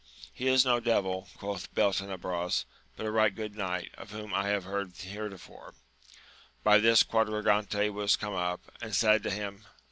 [0.33, 2.65] He is no devil, quoth Beltene bros,
[2.95, 5.75] but a right good knight, of whom I have heard heretofore.
[6.63, 9.63] By this Quadragante was come up, and said to him.